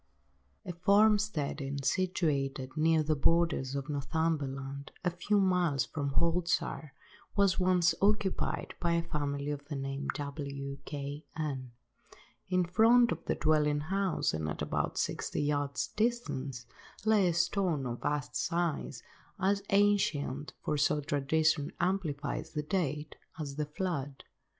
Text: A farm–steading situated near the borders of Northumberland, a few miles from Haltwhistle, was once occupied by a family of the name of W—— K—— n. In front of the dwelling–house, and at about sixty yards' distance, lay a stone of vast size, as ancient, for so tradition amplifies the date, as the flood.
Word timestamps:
A 0.65 0.73
farm–steading 0.73 1.83
situated 1.83 2.75
near 2.75 3.03
the 3.03 3.15
borders 3.15 3.75
of 3.75 3.87
Northumberland, 3.87 4.91
a 5.05 5.11
few 5.11 5.39
miles 5.39 5.85
from 5.85 6.13
Haltwhistle, 6.15 6.89
was 7.35 7.59
once 7.59 7.93
occupied 8.01 8.73
by 8.79 8.93
a 8.93 9.03
family 9.03 9.51
of 9.51 9.65
the 9.67 9.75
name 9.75 10.07
of 10.09 10.15
W—— 10.15 10.79
K—— 10.85 11.23
n. 11.37 11.73
In 12.49 12.65
front 12.65 13.11
of 13.11 13.23
the 13.25 13.35
dwelling–house, 13.35 14.33
and 14.33 14.49
at 14.49 14.63
about 14.63 14.97
sixty 14.97 15.43
yards' 15.43 15.89
distance, 15.89 16.65
lay 17.05 17.27
a 17.27 17.33
stone 17.35 17.85
of 17.85 18.01
vast 18.01 18.35
size, 18.35 19.03
as 19.39 19.61
ancient, 19.69 20.53
for 20.63 20.77
so 20.77 20.99
tradition 20.99 21.73
amplifies 21.79 22.53
the 22.53 22.63
date, 22.63 23.17
as 23.37 23.55
the 23.55 23.67
flood. 23.67 24.23